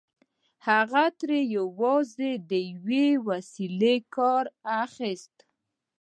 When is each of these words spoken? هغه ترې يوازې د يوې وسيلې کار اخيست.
هغه 0.67 1.03
ترې 1.19 1.39
يوازې 1.57 2.31
د 2.49 2.51
يوې 2.71 3.07
وسيلې 3.27 3.95
کار 4.15 4.45
اخيست. 4.83 5.35